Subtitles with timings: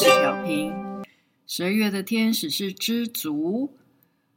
[0.00, 0.72] 是调频。
[1.44, 3.72] 十二月的天使是知足，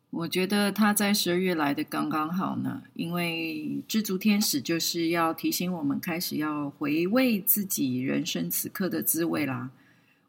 [0.10, 9.69] 我觉得他在十二月来的刚刚好呢，因为知足天使就是要提醒我们开始要回味自己人生此刻的滋味啦。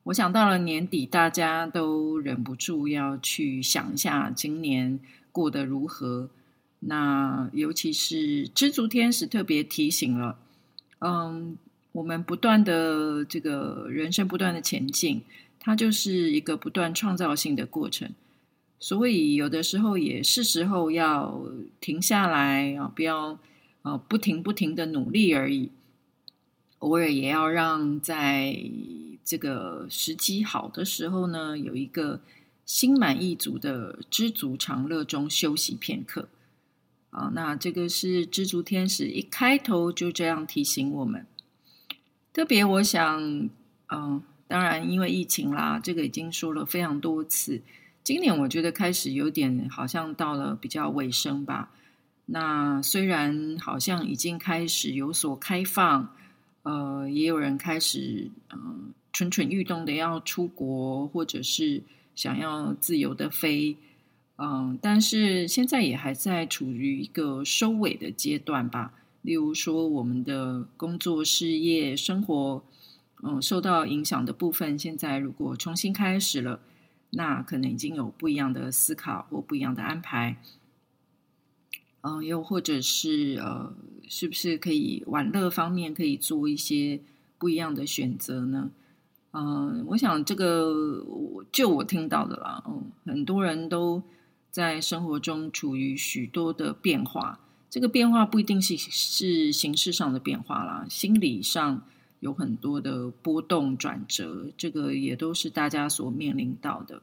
[0.03, 6.29] 我想到了年底，大家都忍不住要去想一下今年过得如何。
[6.81, 10.37] 那尤其是知足天使特别提醒了，
[10.99, 11.57] 嗯，
[11.93, 15.23] 我们不断的这个人生不断的前进，
[15.61, 18.11] 它就是一个不断创造性的过程。
[18.79, 21.43] 所以有的时候也是时候要
[21.81, 23.39] 停下来啊，不要
[23.83, 25.71] 啊不停不停的努力而已，
[26.79, 28.57] 偶尔也要让在。
[29.25, 32.21] 这个时机好的时候呢，有一个
[32.67, 36.29] 心满意足的知足常乐中休息片刻
[37.11, 37.31] 啊。
[37.33, 41.25] 那这个是知足天使一开头就这样提醒我们。
[42.33, 43.49] 特别我想，
[43.89, 47.61] 嗯、当然因为疫情啦，这个已经说了非常多次。
[48.03, 51.71] 今年我觉得开始有点好像到了比较尾声吧。
[52.27, 56.15] 那虽然好像已经开始有所开放，
[56.63, 58.93] 呃，也有人开始嗯。
[59.15, 61.83] 蠢蠢欲动的要出国，或者是
[62.15, 63.77] 想要自由的飞，
[64.39, 68.95] 嗯，但是现在也还在处于一个收尾的阶段吧。
[69.23, 72.63] 例如说，我们的工作、事业、生活，
[73.23, 76.61] 嗯，受到影响的部分，现在如果重新开始了，
[77.11, 80.37] 那可能已经有不一样的思考或不一样的安排，
[82.01, 83.73] 嗯，又或者是呃，
[84.09, 87.01] 是不是可以玩乐方面可以做一些
[87.39, 88.71] 不一样的选择呢？
[89.31, 91.07] 嗯，我想这个
[91.53, 94.03] 就我听到的啦，嗯，很多人都
[94.51, 97.41] 在生活中处于许多的变化，
[97.73, 101.83] 这个变化不一定是是形式上的变化啦，心理上
[102.21, 107.01] 有很多的波动转折，这个也都是大家所面临到的。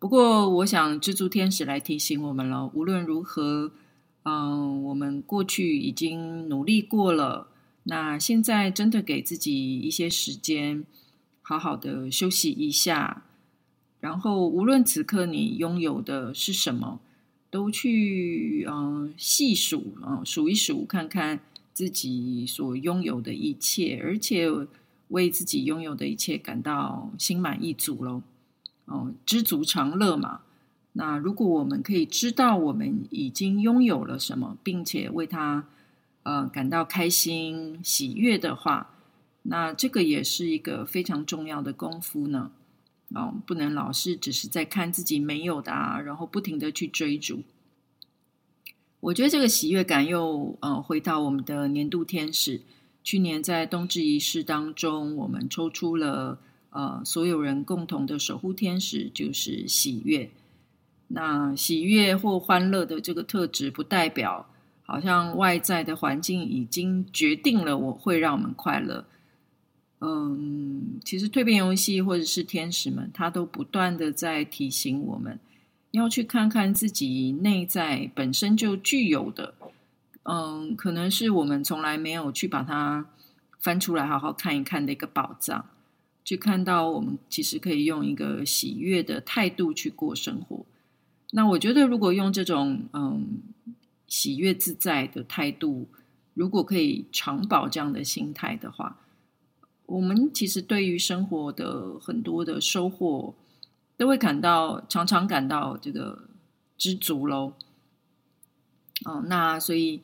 [0.00, 3.70] 不过，我想蜘蛛天使来提醒我们了，无论如何，
[4.24, 7.46] 嗯，我们过去已经努力过了，
[7.84, 10.84] 那现在真的给自己一些时间。
[11.40, 13.22] 好好的休息一下，
[14.00, 17.00] 然后无论此刻你拥有的是什么，
[17.50, 21.40] 都去嗯细数啊数一数，看看
[21.72, 24.48] 自己所拥有的一切，而且
[25.08, 28.22] 为自己拥有的一切感到心满意足喽。
[28.84, 30.40] 哦，知足常乐嘛。
[30.92, 35.66] 那如果我们可以知道我们已经拥有了什么，并且为它
[36.24, 38.94] 呃感到开心喜悦的话。
[39.50, 42.50] 那这个也是一个非常重要的功夫呢，
[43.14, 47.42] 哦，不能老是只是在看自己没有的啊，然后不停的去追逐。
[49.00, 52.60] 我觉得这个喜悦感又呃回到我们的年度天使，
[53.02, 56.38] 去年在冬至仪式当中，我们抽出了
[56.70, 60.30] 呃所有人共同的守护天使，就是喜悦。
[61.06, 64.50] 那喜悦或欢乐的这个特质，不代表
[64.82, 69.06] 好像外在的环境已经决定了我会让我们快乐。
[70.00, 75.40] 嗯，其实蜕变游戏或者是天使们，他都不断的在提醒我们，
[75.90, 79.54] 要去看看自己内在本身就具有的，
[80.22, 83.06] 嗯，可能是我们从来没有去把它
[83.58, 85.64] 翻出来好好看一看的一个宝藏，
[86.24, 90.64] 去看到我们其实可以用一个喜悦的态度去过生活。
[91.32, 93.40] 那我觉得，如果用这种嗯
[94.06, 95.88] 喜悦自在的态度，
[96.34, 98.96] 如果可以长保这样的心态的话。
[99.88, 103.34] 我们其实对于生活的很多的收获，
[103.96, 106.28] 都会感到常常感到这个
[106.76, 107.54] 知足喽。
[109.06, 110.02] 哦，那所以，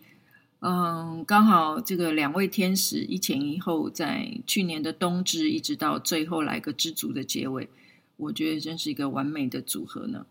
[0.60, 7.68] 嗯，刚好这个两位天使一前一后，在去年的冬至一直到最后来个知足的结尾，
[8.16, 10.24] 我觉得真是一个完美的组合呢。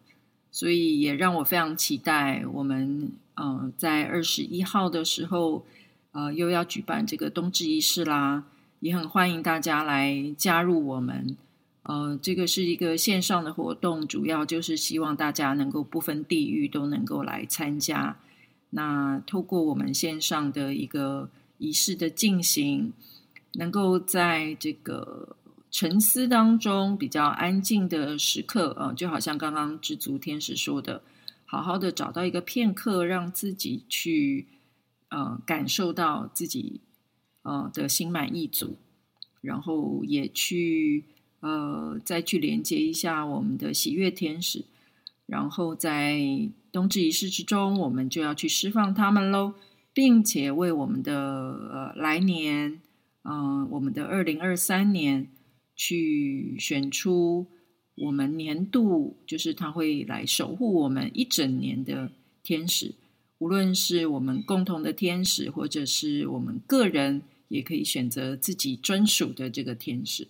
[0.49, 5.63] 所以也让我非常期待我们，嗯，在二十一号的时候，
[6.11, 8.45] 呃，又要举办这个冬至仪式啦。
[8.83, 11.37] 也很欢迎大家来加入我们，
[11.83, 18.17] 呃，这个是一个线上的活动，主要就是希望大家能够不分地域都能够来参加。
[18.71, 22.91] 那透过我们线上的一个仪式的进行，
[23.53, 25.37] 能够在这个
[25.71, 31.01] 沉思当中比较安静的时刻，呃，就好像刚刚知足天使说的，
[31.45, 34.45] 好好的找到一个片刻，让自己去
[35.07, 36.81] 呃感受到自己。
[37.43, 38.75] 呃的心满意足，
[39.41, 41.05] 然后也去
[41.39, 44.65] 呃再去连接一下我们的喜悦天使，
[45.25, 49.53] 然后在冬至仪式之中，我们就要去释放他们喽，
[49.93, 52.81] 并且为我们的呃来年，
[53.23, 55.27] 嗯、呃，我们的二零二三年
[55.75, 57.45] 去选出
[57.95, 62.11] 我们年度，就是他会来守护我们一整年的
[62.41, 62.95] 天使，
[63.37, 67.21] 无论是我们共同的天使，或者是我们个人，
[67.53, 70.27] 也可以选择自己专属的这个天使。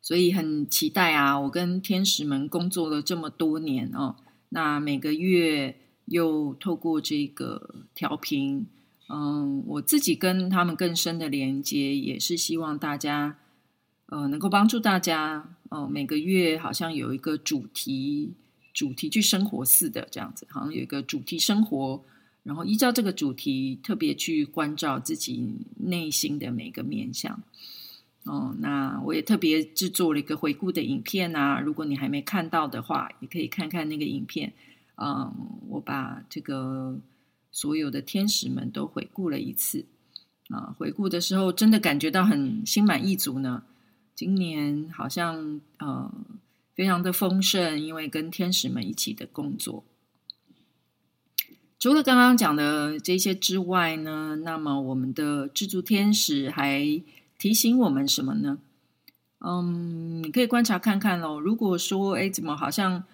[0.00, 1.40] 所以很期待啊！
[1.40, 4.16] 我跟天使们工作了这么多年哦，
[4.50, 8.66] 那每个月又透过这个调频，
[9.08, 13.38] 嗯，我自己跟他们更深的连接，也是希望大家，
[14.06, 18.34] 呃，能够帮助大家，哦，每个月好像有一个主题，
[18.74, 22.04] 主题去生活似的这样子，好像有一个主题生活，
[22.44, 27.42] 然后依照这个主题，特别去关照自己内心的每个面向。
[28.24, 34.52] 哦，那我也特别制作了一个回顾的影片啊，如果你还没看到的话，也可以看看那个影片。
[34.96, 35.34] 嗯，
[35.68, 36.98] 我把这个
[37.50, 39.84] 所有的天使们都回顾了一次
[40.48, 43.64] 啊，回顾的时候真的感觉到很心满意足呢。
[44.14, 46.10] 今年好像呃
[46.74, 49.84] 非常的丰盛，因为跟天使们一起的工作。
[51.84, 57.02] 除了刚刚讲的这些之外呢，那么我们的知足天使还
[57.38, 58.56] 提醒我们什么呢？
[59.40, 61.38] 嗯，你可以观察看看喽。
[61.38, 63.04] 如果说，哎，怎么好像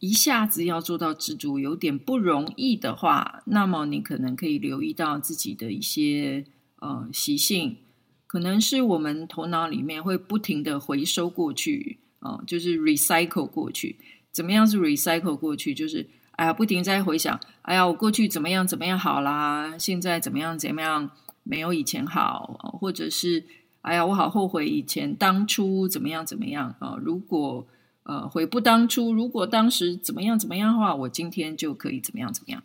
[0.00, 6.44] 一下子要做到知足有点不容易的话，那么你可能可以留意到自己的一些
[6.80, 7.78] 呃习性，
[8.26, 13.96] 可能是我们头脑里面会不停的回收过去，啊、就是 recycle 过去。
[14.30, 15.72] 怎么样是 recycle 过去？
[15.72, 16.06] 就是
[16.42, 21.08] 哎呀，不停在回想，哎呀，我过去怎么样怎么样好啦，现在怎么样怎么样。
[21.44, 23.44] 没有以前好，或者是
[23.82, 26.96] 哎呀，我好后悔以前当初怎么样怎么样啊！
[27.00, 27.64] 如果
[28.02, 32.62] 呃悔不当初，如果当时怎么样怎么样的话，我今天就可以怎么样怎么样。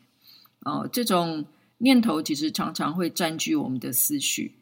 [0.61, 1.45] 哦，这种
[1.79, 4.55] 念头其实常常会占据我们的思绪。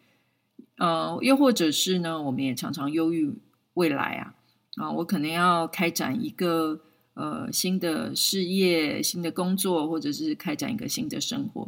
[0.78, 3.34] 呃，又或者是呢，我们也常常忧郁
[3.74, 4.34] 未来啊
[4.78, 4.92] 啊！
[4.92, 6.80] 我可能要开展一个
[7.16, 11.68] 呃新的事业、新的工作，或者是开展一个新的生活。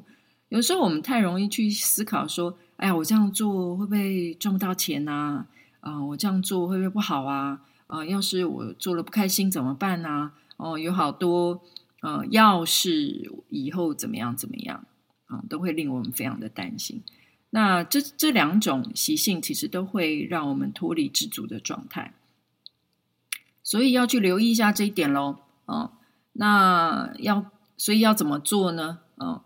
[0.49, 5.45] 有时候我们太容易去思考说：“哎呀，我这样做会不会赚不到钱呐？
[5.81, 7.59] 啊、我这样做会不会不好啊？
[7.87, 10.31] 啊、要是我做了不开心怎么办呢？
[10.57, 11.61] 哦、有好多
[12.01, 14.85] 呃，要是以后怎么样怎么样
[15.27, 17.03] 啊、都会令我们非常的担心。
[17.49, 22.13] 那这这两种习性其实都会让我们脱离知足的状态，
[23.67, 25.39] 所以要去留意一下这一点喽。
[25.65, 25.91] 哦、
[26.31, 28.99] 那要所以要怎么做呢？
[29.17, 29.41] 嗯、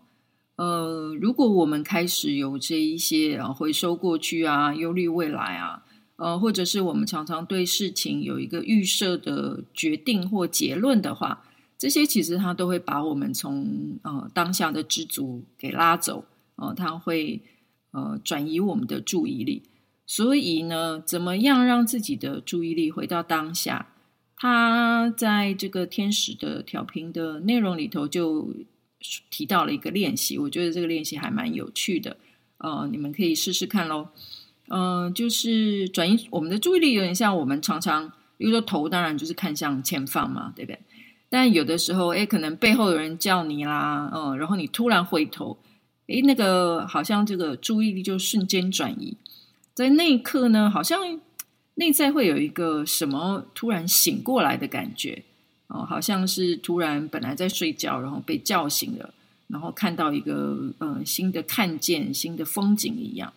[0.54, 1.14] 呃。
[1.20, 5.82] 如果我们开始有这一些啊，回收过去啊，忧虑未来啊，
[6.14, 11.42] 呃，或者是我们常常对事情有一个预设的决定或结论的话，
[11.76, 16.24] 这些其实它都会把我们从呃当下的知足给拉走，
[16.54, 17.42] 呃，它会
[17.90, 19.64] 呃转移我们的注意力。
[20.06, 23.88] 所以呢，怎么样让自己的注意力回到当下？
[24.42, 28.52] 他在这个天使的调频的内容里头就。
[29.30, 32.16] 提到了一个练习，我觉得这个练习还蛮有趣的，
[32.58, 34.06] 呃，你们可以试试看喽。
[34.68, 40.78] 嗯、就是转移我们的注意力，有点像我们常常，比如说头，当然就是看向前方嘛，对不对？
[41.28, 45.58] 但有的时候，哎，可能背后有人叫你啦，嗯、然后你突然回头，
[46.06, 49.16] 哎，那个好像这个注意力就瞬间转移，
[49.74, 51.18] 在那一刻呢，好像
[51.74, 55.22] 内在会有一个什么突然醒过来的感觉。
[55.68, 59.14] 哦，好像是突然本来在睡觉，然后被叫醒了，
[59.48, 63.32] 然后看到一个呃新的看见、新的风景一样。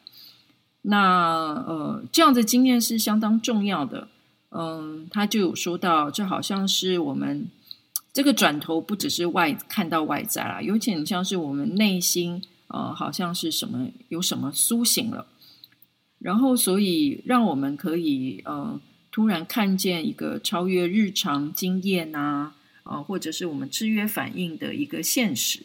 [0.82, 4.10] 那呃这样的经验是相当重要的。
[4.58, 7.48] 嗯、他就有说到，这好像是我们
[8.14, 15.26] 这个转头不只是外看到外在啦，有点像是我们内心呃好像是什么有什么苏醒了，
[16.26, 18.82] 然后所以让我们可以呃。
[19.12, 22.20] 突然看见一个超越日常经验呐，
[22.84, 25.62] 啊，呃，或者是我们制约反应的一个现实。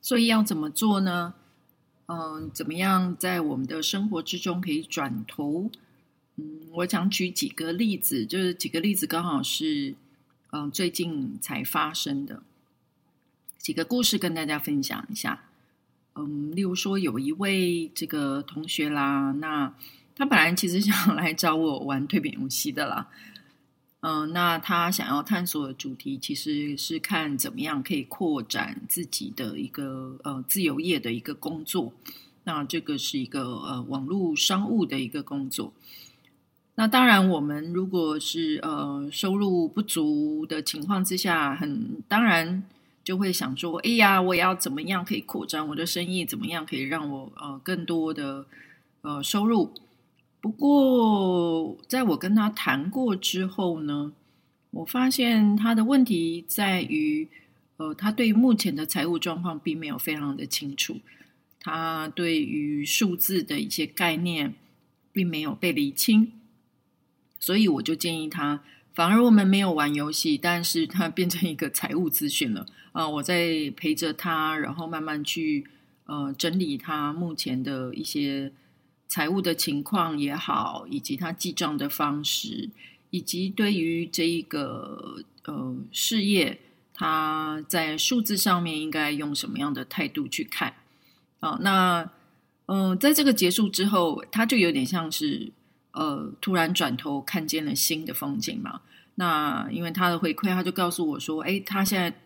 [0.00, 1.34] 所以要怎么做呢？
[2.06, 5.70] 嗯，怎么样在我们的生活之中可以转头？
[6.36, 9.94] 嗯，我想举几个例子，就是几个例子刚好是
[10.52, 12.42] 嗯，最近才发生的
[13.58, 15.49] 几个故事，跟大家分享一下。
[16.14, 19.72] 嗯，例如说有一位这个同学啦，那。
[20.16, 23.08] 他本来其实想来找我玩蜕变游戏的啦，
[24.00, 31.94] 嗯、那他想要探索的主题其实是看怎么样可以扩展自己的一个呃自由业的一个工作，
[32.44, 35.72] 那这个是一个呃网络商务的一个工作。
[36.74, 42.62] 那当然，我们如果是呃收入不足的情况之下，很当然
[43.10, 46.24] 就会想说，哎呀，我要怎么样可以扩张我的生意？
[46.24, 48.46] 怎么样可以让我呃更多的
[49.02, 49.74] 呃收入？
[50.40, 54.12] 不过，在我跟他谈过之后呢，
[54.70, 57.26] 我发现他的问题在于，
[57.78, 61.00] 呃，他对目前的财务状况并没有非常的清楚，
[61.58, 64.54] 他对于数字的一些概念
[65.10, 66.30] 并没有被理清，
[67.40, 68.62] 所以我就建议他，
[68.94, 75.66] 反而我们没有玩游戏，但是他变成一个财务咨询了，呃，我在陪着他，然后慢慢去
[76.06, 78.52] 呃整理他目前的一些。
[79.12, 82.70] 财务的情况也好，以及他记账的方式，
[83.10, 86.60] 以及对于这一个呃事业，
[86.94, 90.74] 他在数字上面应该用什么样的态度去看
[91.40, 91.58] 啊？
[91.60, 92.08] 那
[92.66, 95.50] 嗯、在这个结束之后，他就有点像是
[95.90, 98.80] 呃突然转头看见了新的风景嘛。
[99.16, 102.16] 那因为他的回馈，他就告诉我说：“哎，他现在、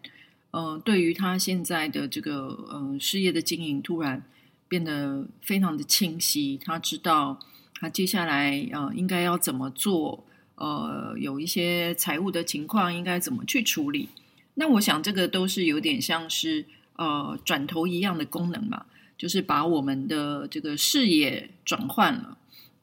[0.55, 4.23] 呃，对于他现在的这个呃事业的经营，突然。”
[4.67, 7.39] 变得非常的清晰，他知道
[7.79, 10.25] 他接下来呃应该要怎么做，
[10.57, 14.09] 呃有一些财务的情况应该怎么去处理。
[14.55, 16.65] 那我想这个都是有点像是
[16.97, 22.39] 呃转头一样的功能嘛，就是把我们的这个视野转换了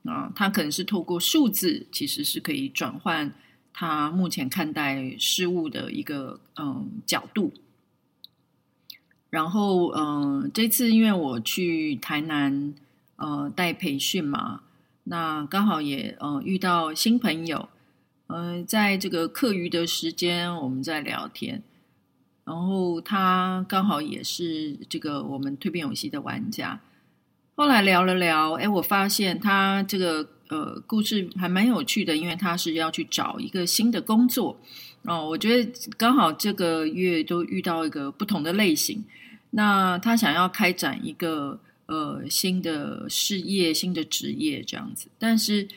[0.06, 3.34] 啊、他可能是透过数字，其实是可以转换
[3.74, 7.52] 他目前看待事物的一个嗯、角度。
[9.32, 12.74] 然后，嗯、这次因为我去台南，
[13.16, 14.62] 呃，带培训嘛，
[15.06, 17.70] 那刚好也，呃，遇到新朋友，
[18.28, 21.64] 嗯、在这个课余的时间，我们在聊天，
[22.44, 26.82] 然后他刚好也是这个我们蜕变游戏的玩家，
[27.56, 34.60] 后来聊了聊，哎，我发现他这个呃故事还蛮有趣的，因为他是要去找一个新的工作，
[35.04, 39.04] 哦，我觉得刚好这个月都遇到一个不同的类型。
[39.52, 45.68] 那他想要开展一个呃新的事业、新的职业这样子，但是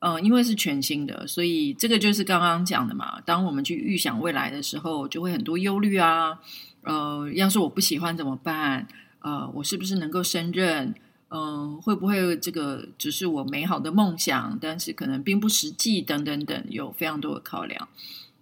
[0.00, 3.20] 呃因为是全新的，所以这个就是刚刚讲的嘛。
[3.24, 6.38] 当我们去预想未来的时候，就会很多忧虑啊。
[6.82, 8.88] 呃，要是我不喜欢怎么办？
[9.20, 10.94] 呃，我是不是能够胜任？
[11.30, 16.00] 嗯、会不会这个只是我美好的梦想，但是可能并不实际？
[16.00, 17.88] 等等等，有非常多的考量。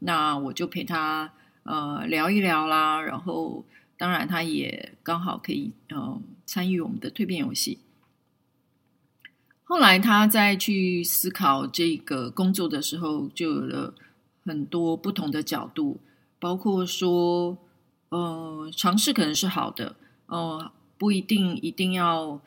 [0.00, 3.64] 那我就陪他呃聊一聊啦，然后。
[4.00, 7.80] 当然，他也刚好可以呃参与我们的蜕变游戏。
[9.64, 13.92] 后来他再去思考这个工作的时候，就有了
[14.46, 15.98] 很多不同的角度，
[16.38, 17.58] 包括说，
[18.10, 22.40] 呃，尝试可能是好的，呃，不一定一定要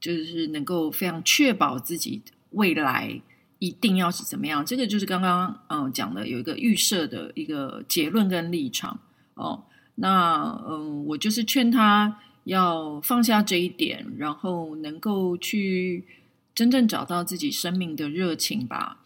[0.00, 3.20] 就是能够非常确保自己未来
[3.58, 4.64] 一定要是怎么样。
[4.64, 9.00] 这个就是刚刚嗯、讲的有一个预设的一个结论跟立场
[9.34, 9.64] 哦。
[9.96, 16.06] 那嗯，我就是劝他要放下这一点，然后能够去
[16.54, 19.00] 真正找到自己生命的热情吧，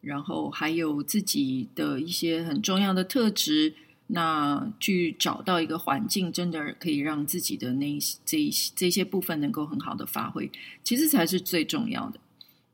[0.00, 3.74] 然后还有自己的一些很重要的特质，
[4.08, 10.50] 那去找到一个环境，真的可以让自己的那这这些部分能够很好的发挥，
[10.82, 12.20] 其实才是最重要的。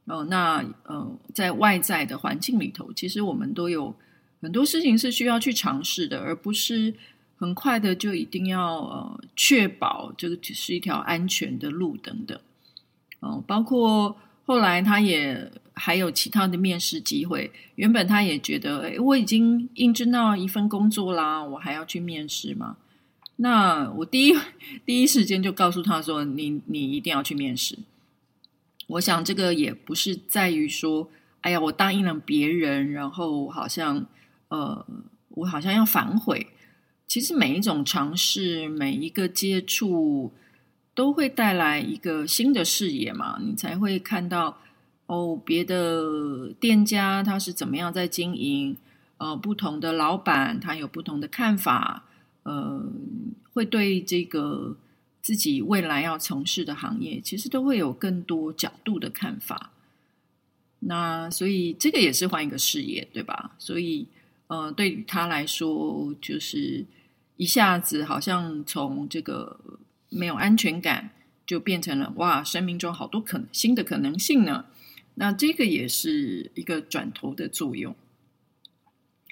[0.07, 3.95] 哦，那呃，在外在的环境里头，其实我们都有
[4.41, 6.95] 很多事情是需要去尝试的，而不是。
[7.37, 12.41] 很快的就一定要呃确保这个是一条安全的路等等，
[13.19, 17.50] 哦，包括后来他也还有其他的面试机会。
[17.76, 22.76] 原本他也觉得，诶，我已经应征到一份工作啦，我还要去面试吗？
[23.36, 24.36] 那我第一
[24.86, 27.78] 第一时间就告诉他说，你你一定要去面试。
[28.86, 31.10] 我想这个也不是在于说，
[31.40, 34.06] 哎呀，我答应了别人，然后好像
[34.48, 34.86] 呃，
[35.30, 36.46] 我好像要反悔。
[37.08, 40.32] 其实每一种尝试，每一个接触，
[40.94, 44.58] 都会带来一个新的视野嘛，你才会看到
[45.06, 48.76] 哦，别的店家他是怎么样在经营，
[49.18, 52.04] 呃，不同的老板他有不同的看法，
[52.44, 52.84] 呃，
[53.52, 54.76] 会对这个
[55.20, 59.72] 自己未来要从事的行业，其实都会有更多角度的看法。
[60.80, 63.52] 那所以这个也是换一个视野，对吧？
[63.58, 64.06] 所以。
[64.46, 66.84] 呃，对于他来说，就是
[67.38, 69.58] 一下子好像从这个
[70.14, 71.11] 没有安全感，
[71.44, 74.66] 就变成了哇，生命中好多可新的可能性呢。
[75.16, 77.94] 那这个也是一个转头的作用。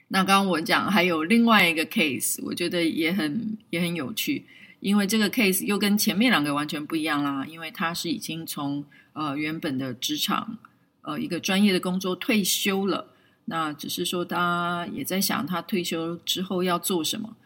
[0.09, 4.45] 那刚刚我讲还有另外一个 case，我觉得也很也很有趣，
[4.81, 8.85] 因为这个 case 又跟前面两个完全不一样啦，因为他是已经从
[9.15, 10.59] 呃原本的职场
[11.01, 13.09] 呃一个专业的工作退休了。
[13.47, 17.37] 那只是说，他也在想他退休之后要做什么。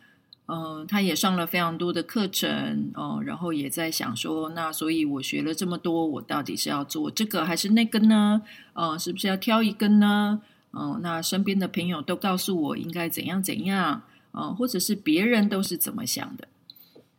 [0.46, 8.42] 嗯、他也上了非常多的课程，哦、然后也在想说，那所以我学了这么多，我到底是要做这个还是那个呢？
[8.74, 10.40] 嗯、是不是要挑一个呢？
[10.72, 16.48] 嗯、那身边的朋友都告诉我应该怎样怎样，嗯、或者是别人都是怎么想的？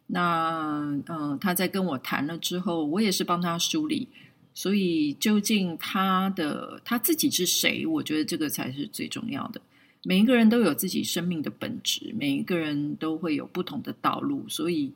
[0.07, 4.07] 那嗯、他在跟我谈了之后，我也是帮他梳理。
[4.53, 7.85] 所以，究竟他的他自己是谁？
[7.85, 9.61] 我觉得这个才是最重要的。
[10.07, 14.93] 每一个人都有自己生命的本质，每一个人都会有不同的道路，所以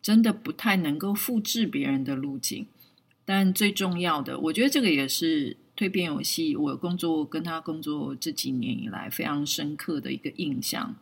[0.00, 2.68] 真的不太能够复制别人的路径。
[3.24, 6.54] 但最重要的，我觉得这个也是蜕变游戏。
[6.56, 10.94] 我工作跟他工作这几年以来非常深刻的一个印象，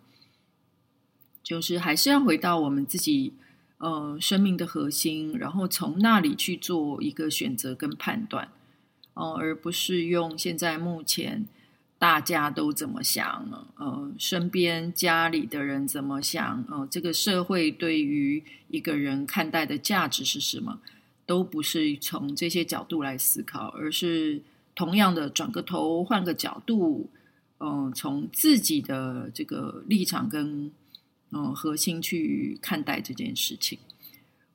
[1.42, 3.34] 就是还是要回到我们自己。
[3.76, 8.52] 呃，生命的核心，然后从那里去做一个选择跟判断，
[9.14, 11.46] 哦、而不是用现在目前
[12.00, 20.80] 大家都怎么想，呃，身边家里的人怎么想，呃，这个社会对于一个人看待的价值是什么，
[21.26, 24.40] 都不是从这些角度来思考，而是
[24.74, 27.10] 同样的转个头，换个角度，
[27.58, 30.72] 嗯、呃，从自己的这个立场跟。
[31.32, 33.78] 嗯，核心去看待这件事情。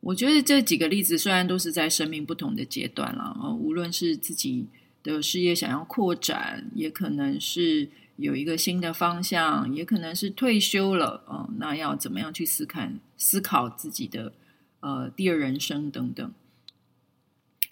[0.02, 4.66] 我觉得这几个例子虽然都是在生命不同的阶段了，呃，无论是自己
[5.06, 12.82] 的事业想要扩展，也可能是有一个新的方向，也可能是退休了，呃，那要怎么样去思考
[13.16, 14.34] 思考自己的
[14.80, 16.34] 呃第二人生等等。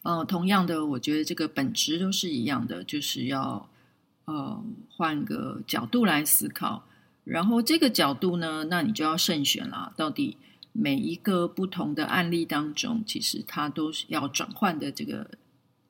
[0.04, 3.68] 呃，同样的，我觉得这个本质都是一样的，就是要
[4.26, 6.86] 呃换个角度来思考。
[7.24, 9.94] 然后这个角度呢，那你就要慎选了。
[9.96, 10.36] 到底
[10.74, 15.32] 每一个不同的案例当中，其实它都是要转换的这个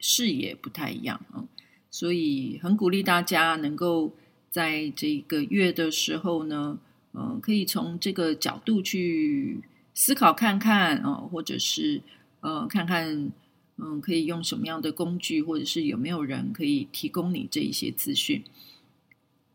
[0.04, 1.46] 视野不太一样啊。
[1.90, 4.14] 所以很鼓励大家能够
[4.50, 6.78] 在这个月的时候呢，
[7.14, 9.62] 嗯，可以从这个角度去
[9.94, 12.02] 思考看看啊，或者是
[12.42, 13.32] 呃，看看
[13.78, 18.44] 嗯，可以用什么样的工具，或者是有没有人可以提供你这一些资讯。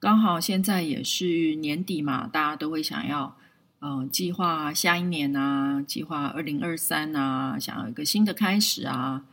[0.00, 3.36] 刚好现在也是年底嘛，大家都会想要，
[3.80, 9.24] 嗯、呃，计划下一年啊，计划二零二三啊，想要一个新的开始啊，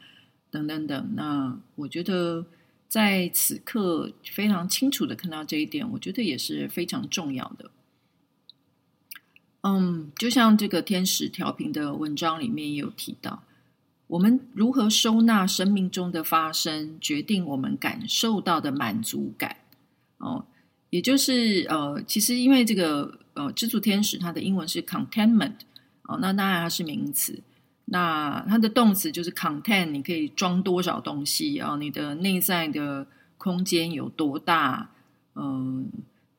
[0.51, 1.12] 等等等。
[1.15, 2.45] 那我觉得
[2.88, 7.71] 在此刻非常清楚的看到这一点，我觉得也是非常重要的。
[9.62, 13.43] 嗯，就像这个天使调频的文章里面也有提到，
[14.08, 19.58] 我们如何收纳生命中的发生，决定我们感受到的满足感。
[20.17, 20.45] 哦。
[20.91, 25.55] 也就是呃，其实因为这个呃，知足天使它的英文是 contentment
[26.03, 27.41] 哦，那当然它是名词。
[27.86, 31.78] 那它的动词就是 content，你可以装多少东西啊？
[31.78, 34.89] 你的内在的空间有多大？
[35.36, 35.89] 嗯、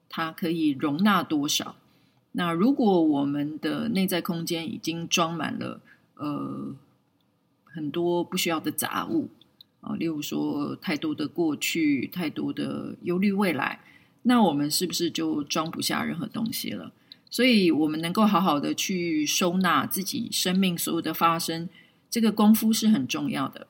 [0.08, 1.76] 它可以容纳多少？
[2.32, 5.80] 那如果我们的内在空间已经装满了
[6.16, 6.74] 呃
[7.64, 9.28] 很多不需要的杂物
[9.82, 13.78] 啊、例如说太多的过去，太多的忧虑未来。
[14.22, 16.90] 那我们是不是就装不下任何东西了？
[17.30, 21.68] 所以，我们能够好好的去收纳自己生命所有的发生，
[22.08, 23.66] 这个功夫是很重要的。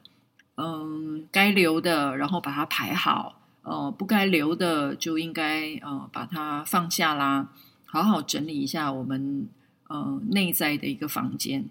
[0.56, 7.50] 嗯，该留的，然后把它排好；呃，不该留的，就应该呃把它放下啦，
[7.84, 9.48] 好好整理一下我们
[9.88, 11.64] 呃内在的一个房间。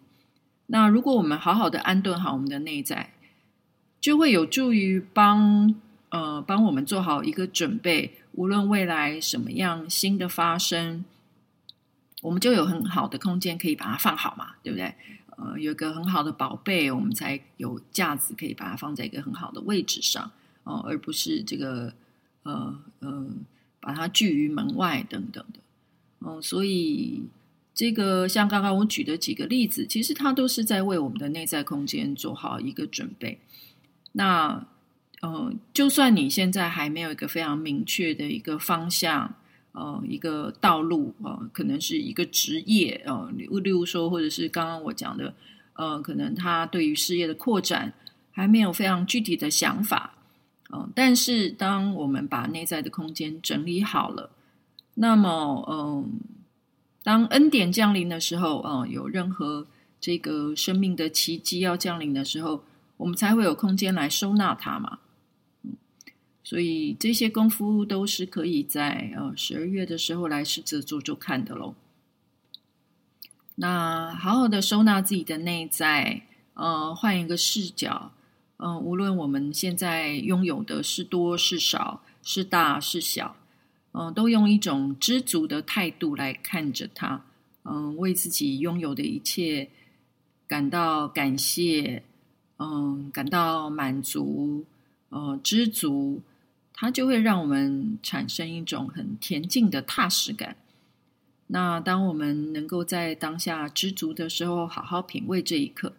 [0.67, 3.13] 那如果我们好好的安顿好我们的内在，
[4.01, 5.73] 就会有助于帮
[6.09, 8.11] 呃帮我们做好一个准备。
[8.33, 11.05] 无论未来什么样新的发生，
[12.25, 14.93] 我们就有很好的空间可以把它放好嘛，对不对？
[15.37, 20.31] 呃，有一个很好的宝贝，我们才有架子可以把它放在一个很好的位置上，
[20.63, 21.93] 哦、呃，而不是这个
[22.43, 23.27] 呃呃
[23.79, 25.59] 把它拒于门外等等的。
[26.19, 27.23] 哦、呃，所以
[27.73, 33.39] 这个像刚刚我举的几个例子，其实它都是在为我们的内在空间做好一个准备。
[34.13, 34.65] 那。
[35.21, 39.33] 呃，就算你现在还没有一个非常明确的一个方向，
[39.75, 45.33] 呃，一个道路，呃，可能是一个职业，呃，例如说，或者是刚刚我讲的，
[45.73, 47.93] 呃，可能他对于事业的扩展
[48.31, 50.15] 还没有非常具体的想法，
[50.69, 54.31] 呃，但是当我们把内在的空间整理好了，
[54.93, 56.05] 那么，嗯、呃，
[57.03, 59.67] 当恩典降临的时候，呃，有任何
[59.99, 62.63] 这个生命的奇迹要降临的时候，
[62.95, 64.99] 我们才会有空间来收纳它嘛。
[66.45, 71.73] 所以这些功夫都是可以在呃十二月的时候来试着做做看的喽。
[73.55, 76.21] 那好好的收纳自己的内在，
[76.53, 78.11] 呃，换一个视角，
[78.57, 83.35] 嗯、呃，无论我们现在拥有的是多是少，是大是小，
[83.93, 87.25] 嗯、都用一种知足的态度来看着它，
[87.63, 89.69] 嗯，为自己拥有的一切
[90.45, 92.03] 感到感谢，
[92.59, 94.63] 嗯，感到满足，
[95.09, 96.21] 呃，知足，
[96.77, 100.57] 它就会让我们产生一种很恬静的踏实感。
[101.47, 105.93] 那当我们能够在当下知足的时候，好好品味这一刻，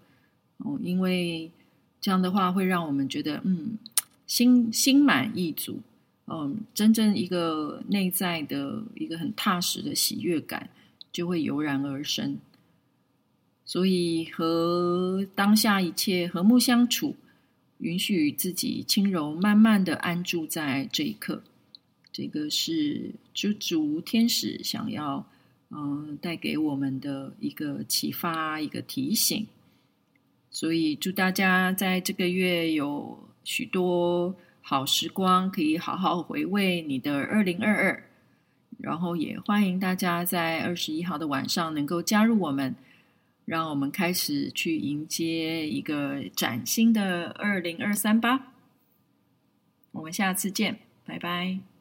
[0.59, 1.51] 哦，因为
[2.01, 3.79] 这样的话会让我们觉得，嗯，
[4.27, 5.81] 心心满意足，
[6.27, 10.69] 嗯，真正一个内在的一个很踏实的喜悦感
[11.11, 12.37] 就会油然而生。
[13.65, 17.17] 所以和当下一切和睦相处，
[17.79, 21.43] 允许自己轻柔慢慢的安住在这一刻，
[22.11, 25.27] 这个是知足天使想要
[25.71, 29.47] 嗯带给我们的一个启发，一个提醒。
[30.51, 38.03] 所以祝大家在这个月有许多好时光，可以好好回味你的二零二二。
[38.79, 42.75] 然后也欢迎大家在二十一号的晚上能够加入我们。
[43.46, 48.52] 让我们开始去迎接一个崭新的二零二三吧。
[49.92, 51.76] 我们下次见，拜拜。